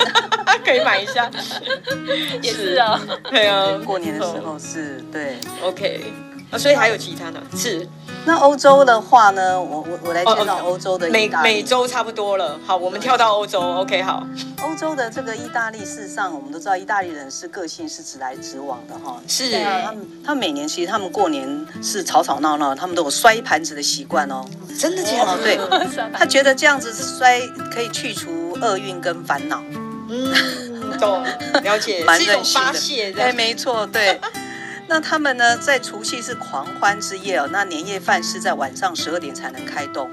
[0.65, 1.29] 可以买一下，
[2.41, 6.05] 也是啊，对啊，过年的时候是对，OK。
[6.53, 7.85] 啊，所以还有其他的，是。
[8.29, 11.49] 那欧洲的话呢，我我我来介绍欧洲的意大利。
[11.49, 14.23] 美美洲差不多了，好，我们跳到欧洲，OK，好。
[14.63, 19.19] 欧洲的这个意大利，事实上我们都知道，意大利人是个性是直来直往的哈。
[19.27, 19.51] 是。
[19.65, 24.45] 他们他们每年其实他们过年是吵吵闹闹，他们都有摔盘子的习惯哦。
[24.79, 25.33] 真的假的？
[25.33, 25.59] 哦，对。
[26.13, 27.41] 他觉得这样子摔
[27.73, 29.63] 可以去除厄运跟烦恼。
[30.11, 30.31] 嗯，
[31.01, 31.25] 懂，
[31.65, 32.05] 了解。
[32.05, 32.61] 蛮任性
[33.15, 33.23] 的。
[33.23, 34.21] 哎，没错，对。
[34.89, 40.11] 那他们呢，在除夕是狂欢之夜哦，那年夜饭是在晚上十二点才能开动。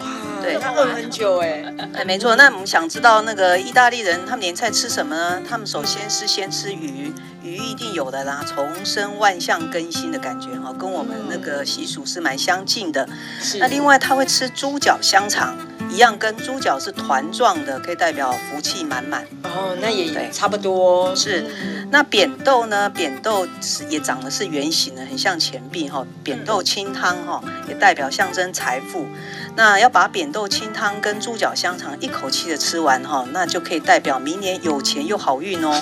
[0.00, 0.06] 哇，
[0.42, 2.34] 对，他饿很久哎，哎，没错。
[2.34, 5.42] 那我们想知道那个意大利人他们年菜吃什么呢？
[5.46, 13.06] 他们首先是先吃鱼，鱼一定有的啦，重生万象更新的感觉哈，跟我们那个习俗是蛮相近的。
[13.40, 13.58] 是。
[13.58, 15.54] 那另外他会吃猪脚香肠。
[15.90, 19.24] 一样跟猪脚是团状的，可以代表福气满满。
[19.44, 21.14] 哦，那也差不多。
[21.14, 21.44] 是，
[21.90, 22.90] 那扁豆呢？
[22.90, 26.04] 扁豆是也长得是圆形的，很像钱币哈。
[26.22, 29.06] 扁豆清汤哈，也代表象征财富。
[29.54, 35.72] 那要把扁豆清汤跟猪脚香肠一口气的吃完哈，那就可以代表明年有钱又好运哦。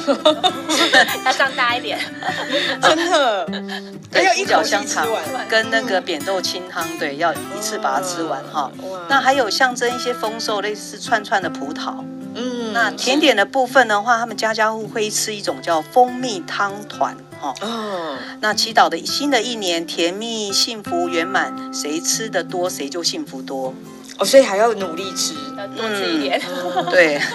[1.24, 1.98] 要上大一点，
[2.80, 3.44] 真的。
[4.12, 5.08] 对，猪脚香肠
[5.48, 8.70] 跟那个扁豆清汤，对，要一次把它吃完哈。
[9.08, 12.04] 那还有象征一些丰收，类似串串的葡萄。
[12.34, 17.16] 嗯，那甜点的部分的话，他们家家户户会吃一种叫蜂蜜汤团。
[17.40, 23.72] 哦，那祈祷的新的一年甜蜜幸福圆满，谁吃的多谁就幸福多。
[24.18, 26.40] 哦，所以还要努力吃，要多吃一点。
[26.74, 27.20] 嗯、对。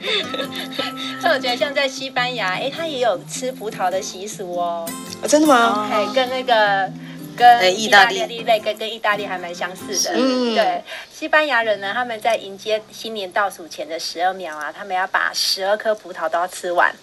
[1.20, 4.88] 所以我觉得像在西班牙，哎，他也有吃葡萄的习俗哦。
[5.22, 5.88] 啊，真的吗？
[5.90, 6.90] 哎，跟那个
[7.36, 10.12] 跟意大利类跟跟意大利还蛮相似的。
[10.14, 10.82] 嗯，对。
[11.12, 16.94] 西班牙人呢，他们在迎接新年倒数前的十二秒啊，他们要把十二颗葡萄都要吃完。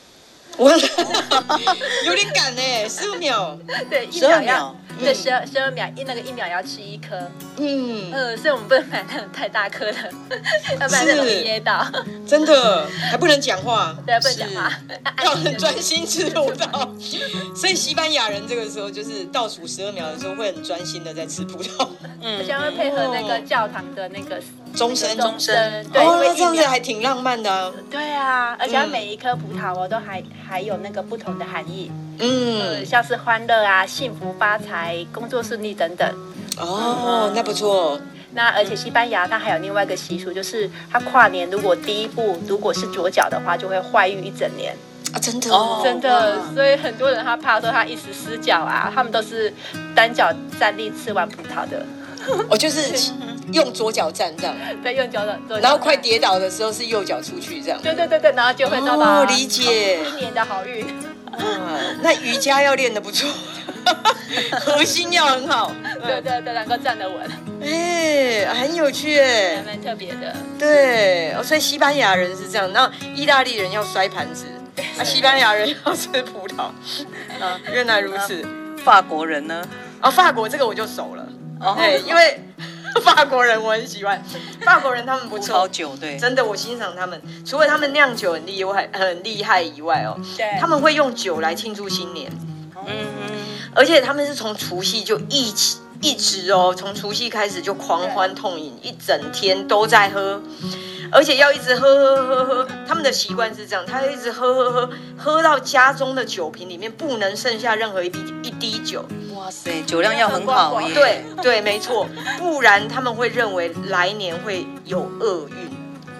[0.57, 0.71] 我
[2.05, 3.57] 有点赶呢，十五秒，
[3.89, 7.17] 对，一秒要，对，十二十二秒一那个一秒要吃一颗，
[7.57, 8.11] 嗯。
[8.11, 9.97] 嗯，所以我们不能买那种太大颗的，
[10.79, 11.85] 要不然容易噎到。
[12.27, 14.71] 真的还不能讲话， 对，不能讲话，
[15.23, 16.87] 要很专心吃葡萄。
[17.55, 21.87] 所以西班牙人这个时候就是倒数十二秒的时候会很专心的在吃葡萄，
[22.21, 24.41] 嗯，而且会配合那个教堂的那个。
[24.75, 25.55] 钟声，钟声，
[25.91, 27.71] 对，哦，这样子还挺浪漫的啊。
[27.89, 36.07] 对啊，而且每一颗葡萄哦，都还还有那个不同的含义，嗯，像是欢乐啊、幸福发财、工作顺利等等。
[36.57, 37.99] 哦，那不错。
[38.33, 44.75] 那而且西班牙它还有另外一个习俗，就是它跨年如果第一步如果是左脚的话，就会坏运一整年
[45.13, 45.19] 啊！
[45.19, 46.37] 真的，哦真的。
[46.53, 49.53] 所以很多人他怕说他一时失脚啊，他们都是
[49.95, 51.85] 单脚站立吃完葡萄的。
[52.49, 52.81] 我就是。
[53.53, 54.53] 用左脚站这样，
[54.83, 60.85] 对，用脚站，然后快跌倒的时候是右脚出去这样，对对对对，然后就会遭到哦，理解，一年的好运。
[61.37, 63.29] 啊，那瑜伽要练得不错，
[64.59, 65.71] 核心要很好，
[66.03, 67.29] 对对对，能够站得稳。
[67.61, 70.35] 哎，很有趣哎，蛮特别的。
[70.59, 74.45] 对，所以西班牙人是这样，那意大利人要摔盘子，
[74.99, 76.69] 啊，西班牙人要吃葡萄，
[77.43, 78.45] 啊，原来如此。
[78.83, 79.67] 法国人呢？
[80.01, 81.27] 哦，法国这个我就熟了，
[81.77, 82.39] 哎，因为。
[83.03, 84.23] 法国人我很喜欢，
[84.61, 87.21] 法国人他们不错，好酒对，真的我欣赏他们。
[87.45, 92.31] 除了他们酿酒很厉害很厉害以外哦，对，他们会用酒来庆祝新年，
[92.75, 93.31] 嗯嗯，
[93.73, 100.41] 而且他们是从除夕就一起一直哦，从除夕开始就狂欢痛饮，一整天都在喝。
[101.11, 109.05] 而且要一直喝喝喝喝，他们的习惯是这样，他要一直喝喝喝，喝到家中的酒瓶里面不能剩下任何一滴一滴酒。
[109.35, 110.93] 哇塞，酒量要很好耶。
[110.93, 115.67] 对对，没错，不然他们会认为来年会有厄运。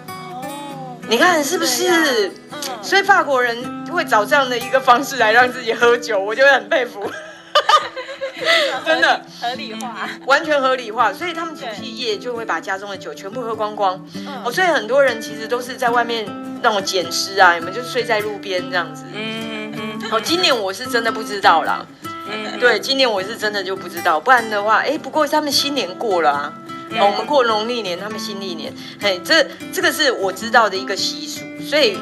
[0.08, 2.32] 哦，你看是不是？
[2.82, 7.02] 所以法国人会找这样的一个方式来让自己喝酒，我就会很佩服。
[8.86, 13.96] 真的合理化，完全合理化，所以他们除夕夜就会把家中的酒全部喝光光。
[14.44, 16.26] 哦，所以很多人其实都是在外面
[16.62, 19.04] 那种捡尸啊，你们就睡在路边这样子。
[19.14, 20.02] 嗯嗯。
[20.12, 21.86] 哦，今年我是真的不知道啦。
[22.04, 22.60] 嗯。
[22.60, 26.54] 对，今年我是真的就不知道，不然的话，哎，不过他们新年过了啊。
[26.92, 28.74] 哦，我们过农历年，他们新历年。
[29.02, 31.98] 嘿，这这个是我知道的一个习俗，所以。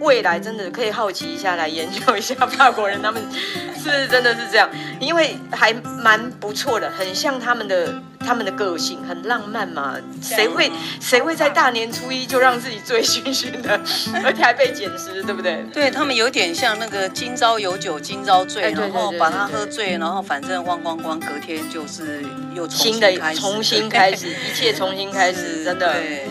[0.00, 3.22] 未来真的可以好奇一下，来研究一下法国人他们
[3.78, 4.68] 是不是真的是这样，
[5.00, 13.80] 因为还蛮不错的，很像他们的他们的个性很浪漫嘛，谁会谁会在大年初一就让自己醉醺醺的，
[14.24, 15.64] 而且还被捡尸，对不对？
[15.72, 22.22] 对他们有点像那个今朝有酒今朝醉，然后把他喝醉，然后反正忘光光，隔天就是
[22.54, 25.94] 又重新开始，重新开始， 一切重新开始，真的。
[25.94, 26.26] 对，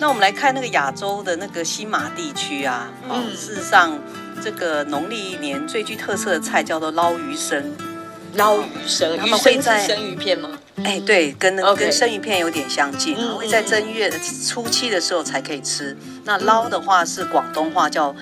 [0.00, 3.98] 那我们来看那个亚洲的那个新马地区啊，嗯，事实上
[4.42, 7.72] 这个农历一年最具特色的菜叫做捞鱼生。
[8.34, 10.48] 捞鱼生，他们会在生鱼片吗？
[10.84, 14.10] 哎，对，跟那跟生鱼片有点相近，会在正月
[14.48, 15.94] 初七的时候才可以吃。
[16.24, 18.14] 那捞的话是广东话叫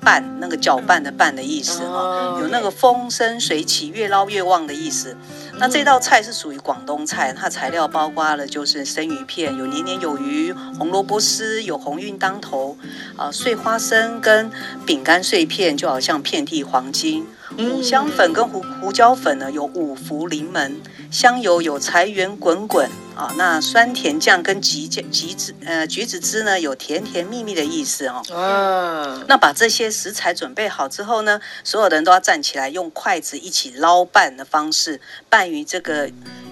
[0.00, 5.14] 拌，那个搅拌的拌的意思哈，有那个风生水起、越捞越旺的意思。
[5.60, 12.78] 那这道菜是属于广东菜，它材料包括了就是生鱼片，有年年有余；红萝卜丝，有鸿运当头；
[13.14, 14.50] 啊，碎花生跟
[14.86, 17.26] 饼干碎片，就好像遍地黄金。
[17.58, 20.72] 五香粉跟胡胡椒粉呢，有五福临门；
[21.10, 22.88] 香油有财源滚滚
[23.24, 23.34] 啊。
[23.36, 28.22] 那酸甜酱跟橘酱橘子呃橘子汁呢，有甜甜蜜蜜的意思哦。
[28.34, 36.10] 啊，那把这些食材准备好之后呢，所有人都要站起来，用筷子一起捞拌的方式拌于这个。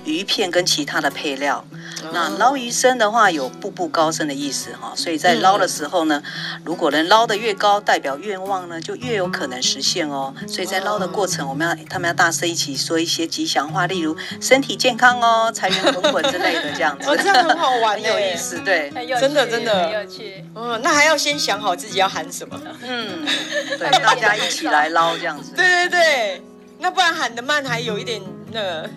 [0.08, 1.64] 鱼片跟其他的配料，
[2.12, 6.22] 那捞鱼生的话有步步高升的意思哈，所以在捞的时候呢，
[6.64, 10.34] 如果能捞得越高，代表愿望呢就越有可能实现哦。
[10.46, 17.08] 所以在捞的过程，我们要他们要大声一起说一些吉祥话，例如身体健康哦，财源滚滚之类的这样子。
[17.10, 18.90] 哦，这样很好玩，很有意思，对，
[19.20, 20.44] 真的真的很有趣。
[20.54, 22.58] 嗯，那还要先想好自己要喊什么。
[22.82, 23.26] 嗯，
[23.78, 25.52] 对，大家一起来捞这样子。
[25.54, 26.42] 对对对，
[26.78, 28.22] 那不然喊得慢还有一点。
[28.50, 28.90] 那个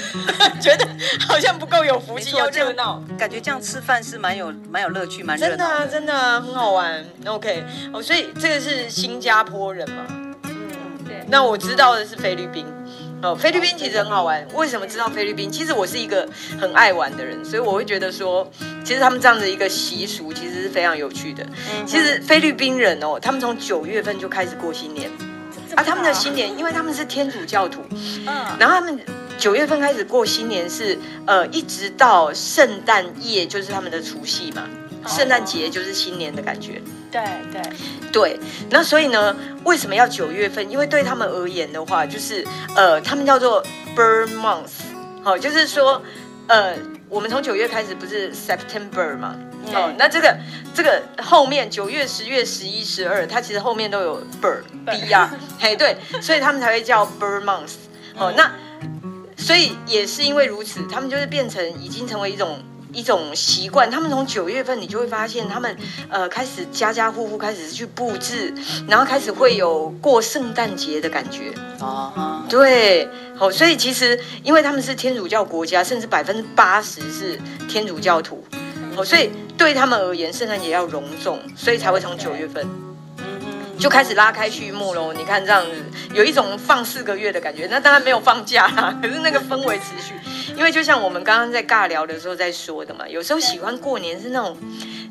[0.60, 0.86] 觉得
[1.26, 7.04] 好像不够有福气，要热闹，感觉这样吃饭是蛮有蛮有乐趣，蛮真的啊，真的啊，很好玩。
[7.24, 10.04] OK，哦，所以这个是新加坡人嘛？
[10.44, 11.24] 嗯，对。
[11.28, 12.66] 那我知道的是菲律宾，
[13.22, 14.46] 哦，菲律宾其实很好玩。
[14.54, 15.50] 为什么知道菲律宾？
[15.50, 16.28] 其实我是一个
[16.60, 18.46] 很爱玩的人，所以我会觉得说，
[18.84, 21.46] 其实他们这样的一个习俗其实是非常有趣的。
[21.86, 25.10] 其实菲律宾人哦，他们从九月份就开始过新年。
[25.76, 27.82] 啊，他们的新年，因为他们是天主教徒，
[28.26, 28.98] 嗯，然后他们
[29.38, 34.62] 九月份开始过新年是，呃，一直到圣诞夜就是他们的除夕嘛，
[35.06, 37.62] 圣诞节就是新年的感觉，对对。
[38.12, 38.40] 对。
[38.70, 40.68] 那所以呢，为什么要九月份？
[40.70, 43.62] 因为对他们而言的话，就是呃，他们叫做
[43.96, 44.70] bird month，
[45.22, 46.02] 好，就是说，
[46.48, 46.74] 呃，
[47.08, 49.36] 我们从九月开始不是 September 嘛。
[49.72, 50.36] 哦，那这个
[50.74, 57.74] 这个后面九月、十月、十一、十二，它其实后面都有 bird b r， 嘿，对，所以他们才会叫 bird month。
[58.16, 58.50] 哦，那
[59.36, 62.58] 所以也是因为如此，他们就是变成已经成为一种
[62.92, 63.90] 一种习惯。
[63.90, 65.74] 他们从九月份，你就会发现他们
[66.08, 68.52] 呃开始家家户户开始去布置，
[68.88, 71.52] 然后开始会有过圣诞节的感觉。
[71.78, 78.44] 哦，对，哦，所以其实因为他们是天主教国家，甚至百分之八十是天主教徒。
[78.96, 82.66] 哦，所以对他们而言，圣诞节要隆重，所以才会从九月份，
[83.78, 85.12] 就开始拉开序幕喽。
[85.12, 85.70] 你看这样子，
[86.14, 87.66] 有一种放四个月的感觉。
[87.70, 90.14] 那当然没有放假啦， 可是那个氛围持续。
[90.56, 94.54] 因为就像我们刚刚在尬聊的时候在说的嘛，有时候喜欢过年是那种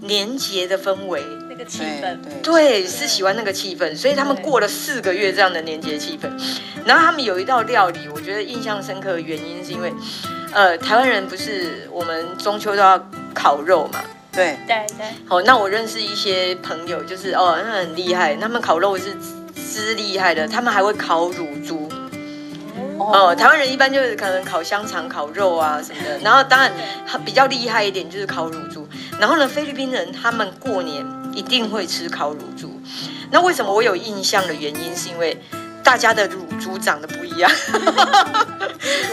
[0.02, 3.96] 年节的氛围，那个气氛，对，是喜欢那个气氛。
[3.96, 6.30] 所以他们过了四个月这样的年节气氛。
[6.86, 9.92] 然后他们有一道料理，我觉得印象深刻的原因是因为，
[10.54, 13.10] 呃，台湾人不是我们中秋都要。
[13.42, 14.02] 烤肉嘛，
[14.34, 15.06] 对对对。
[15.26, 19.16] 好，那我认识一些朋友，就是哦，那很厉害，他们烤肉是
[19.56, 21.90] 之厉害的，他们还会烤乳猪。
[22.98, 26.70] 哦，台湾人一般就是可能烤香肠、烤肉啊什么的，然后当然
[27.24, 28.86] 比较厉害一点就是烤乳猪。
[29.18, 32.78] 然后呢，菲律宾人他们过年一定会吃烤乳猪。
[33.32, 35.42] 那为什么我有印象的原因，是因为。
[35.90, 37.52] 大家的乳猪长得不一样，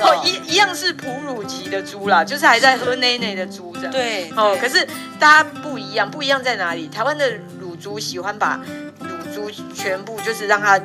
[0.03, 3.91] 哦，一一样是哺乳期的猪啦，就是还在喝奶奶的猪这样。
[3.91, 4.87] 对，哦，可是
[5.19, 6.87] 大家不一样，不一样在哪里？
[6.87, 8.61] 台湾的乳猪喜欢把
[8.99, 10.79] 乳猪全部就是让它，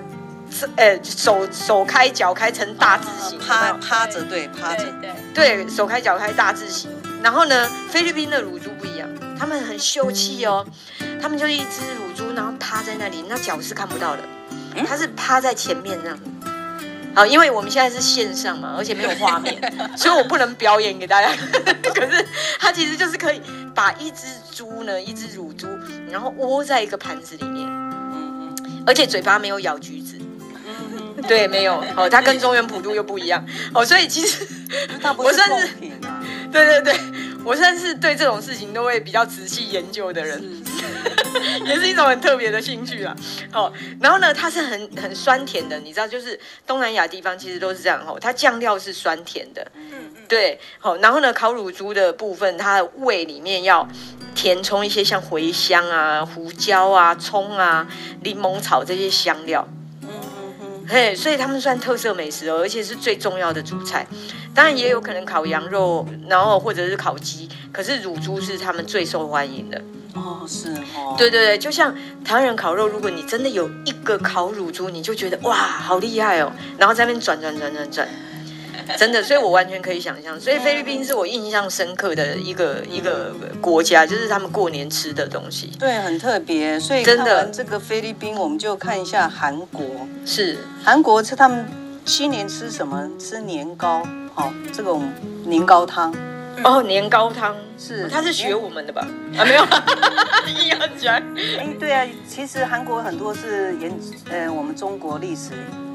[0.78, 6.90] 呃，手手开脚开成大字形，趴趴着，对，趴着，对，对，手开脚开大字形。
[7.22, 10.66] 然后呢，菲律宾的乳猪不一样，他们很秀气哦，
[11.22, 14.22] 他们就一只乳猪，然后趴在那里，那脚是看不到的。
[14.86, 16.20] 他是趴在前面这样，
[17.14, 19.60] 好，因为我们现在是线上嘛，而且没有画面，
[19.98, 21.30] 所以我不能表演给大家。
[21.94, 22.26] 可是
[22.60, 23.42] 他其实就是可以
[23.76, 25.68] 把一只猪呢，一只乳猪，
[26.10, 27.68] 然后窝在一个盘子里面，
[28.86, 30.18] 而且嘴巴没有咬橘子，
[31.28, 31.84] 对，没有。
[31.96, 33.46] 哦，他跟中原普渡又不一样。
[33.74, 34.48] 哦，所以其实
[35.18, 35.68] 我算是，
[36.52, 36.96] 对对对，
[37.44, 40.61] 我算是对这种事情都会比较仔细研究的人。
[41.66, 43.16] 也是一种很特别的兴趣啊。
[43.54, 49.66] 哦，然后呢，它是很很酸甜的，你知道，就是东南亚地方其实都是这样哦，它酱料是酸甜的。
[49.76, 50.24] 嗯嗯。
[50.28, 53.88] 对，好，然后呢，烤乳猪的部分，它的胃里面要
[54.34, 57.88] 填充一些像茴香啊、胡椒啊、葱啊、
[58.24, 59.68] 柠檬草这些香料。
[60.02, 60.86] 嗯嗯嗯。
[60.88, 64.08] 嘿，所以他们算特色美食哦，而且是最重要的主菜。
[64.54, 69.82] 当然也有可能烤羊肉，然后或者是烤鸡，可是乳猪是他们最受欢迎的。
[70.42, 71.16] 哦，是哦。
[71.18, 78.08] 对对对，就像台湾人烤肉，如果你真的有一个烤乳猪，你就觉得哇，好厉害哦，然后在那边转转转转转，
[78.98, 80.40] 真的，所以我完全可以想象。
[80.40, 85.72] 所以菲律宾是我印象深刻的一个一个国家，就是他们过年吃的东西。
[85.80, 86.80] 对，很特别。
[86.80, 89.86] 所以真的，这个菲律宾，我们就看一下韩国。
[90.26, 91.66] 是，韩国吃他们
[92.06, 93.10] 新年吃什么？
[93.20, 94.04] 吃年糕。
[94.34, 95.12] 哦，这种
[95.46, 96.14] 年糕汤
[96.64, 97.56] 哦，年糕汤。
[97.78, 99.08] 是，他是学我们的吧？
[99.38, 99.64] 啊，没有，
[100.48, 101.16] 硬要讲。
[101.36, 103.92] 哎，对啊，其实韩国很多是沿
[104.30, 105.52] 呃我们中国历史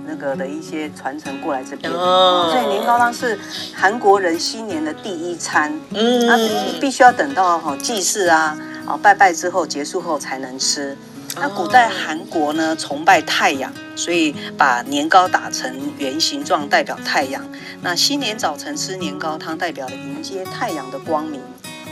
[0.06, 3.38] 那个的一些传承过来这边，哦，所以年糕汤是
[3.74, 6.36] 韩国人新年的第一餐，嗯，啊，
[6.80, 10.96] 必须要等到哈祭祀啊，啊拜拜之后结束后才能吃。
[11.38, 17.46] 那古代韩国呢，崇拜太阳，所以把年糕打成圆形状，代表太阳。
[17.82, 21.40] 那新年早晨吃年糕汤，代表了迎接太阳的光明。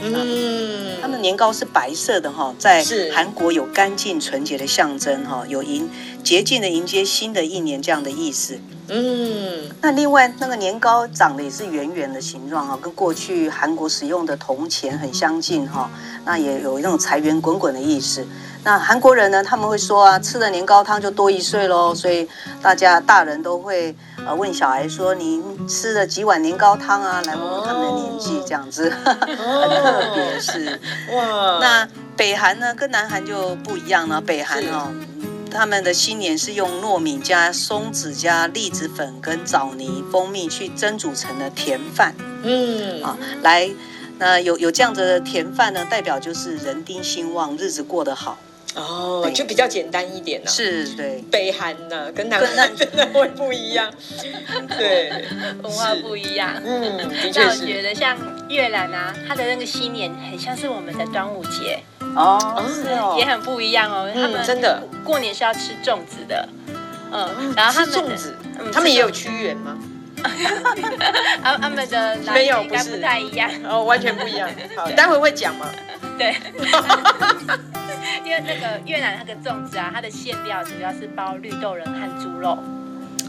[0.01, 2.83] 嗯，他们年糕是白色的哈，在
[3.13, 5.89] 韩国有干净纯洁的象征哈，有迎
[6.21, 8.59] 洁净的迎接新的一年这样的意思。
[8.89, 15.89] 嗯，那另外那个年糕长得也是圆圆的形状哈，跟过去韩国使用的铜钱很相近哈，
[16.25, 18.27] 那也有那种财源滚滚的意思。
[18.65, 22.27] 那韩国人呢，他们会说啊，吃了年糕汤就多一岁喽，所以
[22.63, 23.95] 大家大人都会
[24.25, 30.79] 呃问小孩说，您吃了几碗年糕汤啊，来问问他们的年纪，这样子，哦、很 特别是
[31.13, 31.59] 哇。
[31.61, 31.87] 那
[32.17, 34.19] 北韩呢，跟南韩就不一样了。
[34.19, 34.91] 北韩哦，
[35.51, 43.69] 他们的新年是用糯米加松子加栗子粉跟枣泥蜂蜜去蒸煮成的甜饭，嗯啊，来，
[44.17, 48.35] 那有有这样子的甜饭呢，代表就是人丁兴旺，日子过得好。
[48.75, 50.49] 哦，就比较简单一点呢。
[50.51, 51.23] 是，对。
[51.31, 53.91] 北韩呢，跟南韩 真的会不一样。
[54.77, 55.11] 对，
[55.63, 56.51] 文化不一样。
[56.63, 57.39] 嗯，的确是。
[57.39, 58.17] 那我觉得像
[58.49, 61.79] 越南啊，它的那个新年很像是我们的端午节
[62.15, 62.37] 哦，
[62.73, 64.09] 是哦，也很不一样哦。
[64.13, 66.47] 他们真的过年是要吃粽子的，
[67.11, 68.35] 嗯，然后他们粽子，
[68.71, 69.77] 他们也有屈原吗？
[71.43, 74.49] 他他们的没有，不是不太一样哦，完全不一样。
[74.75, 75.67] 好，待会会讲吗？
[76.17, 76.35] 对。
[78.23, 82.57] 因为那个越南那个粽子啊，它的馅料主要是包绿豆仁和猪肉，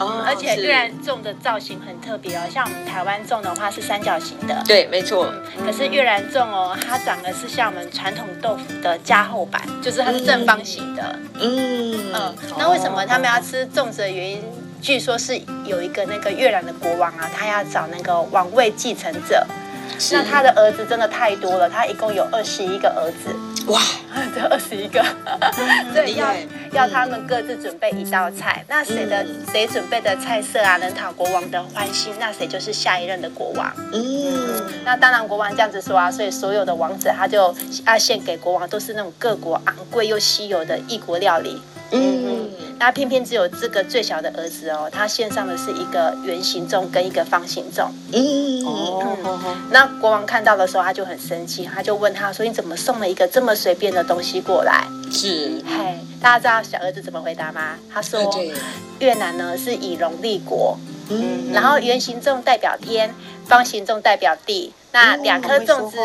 [0.01, 5.31] 哦，而且越南粽的造型很特别哦，像我们台湾粽的话是三角形的，对，没错。
[5.65, 11.19] 可是越南粽哦，它长得是像我们传统豆腐的加厚版，就是它是正方形的。
[11.41, 12.35] 嗯嗯。
[12.59, 14.43] 那为什么他们要吃粽子的原因？
[14.81, 19.47] 据说是有一个那个越南的国王啊，他要找那个王位继承者，
[20.13, 23.35] 那他的儿子真的太多了，他一共有二十一个儿子。
[23.67, 23.83] 哇，
[24.33, 25.05] 这二十一个，
[25.93, 26.33] 对，要
[26.71, 33.73] 要他们各自准备一道菜，那谁的谁准备的菜色啊，能讨国王的欢心，那谁就是下一任的国王。
[33.93, 37.53] 嗯，那当然国王这样子说啊，所以所有的王子他就
[37.85, 41.61] 要献给国王，都是那种各国昂贵又稀有的异国料理。
[41.91, 42.46] 嗯，
[42.79, 47.89] 那偏偏只有这个最小的儿子哦，他献上的是一个圆形粽跟一个方形粽。
[48.13, 57.77] 嗯哦，那国王看到的时候，他就很生气，他就问他说：“你怎么送了一个这么随便的东西过来？”是，嘿，大家知道小儿子怎么回答吗？
[57.93, 58.21] 他说
[59.01, 63.15] ：“越南呢是以农立国，嗯，然后圆形粽代表天，
[63.47, 65.99] 方形粽代表地。”那 两颗粽子，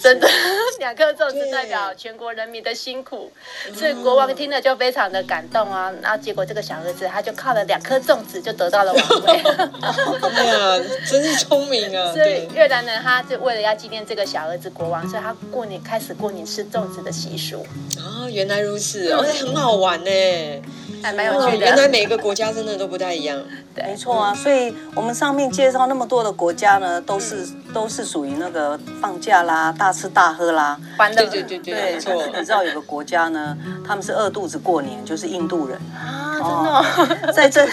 [0.00, 0.28] 真的，
[0.78, 3.32] 两颗粽子代表全国人民的辛苦，
[3.74, 5.92] 所以国王听了就非常的感动啊。
[6.00, 9.42] 然后结果这个小儿子他就靠了两颗粽子就得到了王位。
[10.38, 12.12] 哎呀，真是聪明啊！
[12.12, 17.66] 所以越南人他就为了要纪念这个小儿子国王，所以他过年开始过年吃粽子的习俗。
[17.98, 20.10] 哦，原来如此，而且很好玩呢。
[21.02, 21.66] 还蛮有趣的。
[21.66, 23.38] 原来每个国家真的都不太一样。
[23.74, 24.34] 对，没错啊。
[24.34, 30.78] 所以我们上面介绍那么多的国家呢，都是都是属于那个放假啦、大吃大喝啦。
[31.14, 32.26] 对对对对，对，没错。
[32.36, 37.32] 你知道有个国家呢，他们是饿肚子过年，就是印度人啊，真的。
[37.32, 37.66] 在这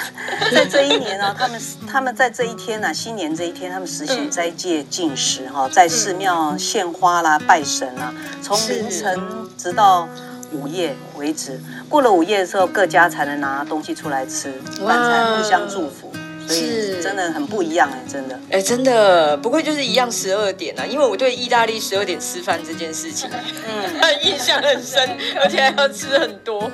[0.53, 1.61] 在这一年呢，他们
[1.91, 9.19] 他们在这一天呢，新年这一天，他们实行斋戒禁食哈，在寺庙献花啦、拜神啦，从凌晨
[9.57, 10.07] 直到。
[10.51, 14.53] 午夜为止，过了午夜的时候，各家才能拿东西出来吃，
[14.85, 16.11] 饭菜互相祝福。
[16.47, 18.39] 所以真的很不一样哎，真的。
[18.51, 23.27] 哎，真的不会就是一样十二点啊，因为我对意大利十二点吃饭这件事情，
[23.67, 23.89] 嗯，
[24.21, 25.09] 印象很深，
[25.41, 26.69] 而且还要吃很多。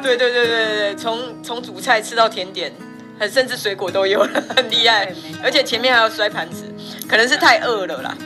[0.00, 2.72] 对对对对对，从从主菜吃到甜点，
[3.18, 5.12] 很甚至水果都有了，很厉害。
[5.42, 6.62] 而且前面还要摔盘子，
[7.08, 8.16] 可能是太饿了啦。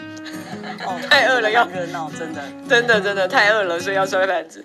[0.87, 4.65] 哦，太饿了要热闹，真的，真的真的太饿了，所以要摔盘子。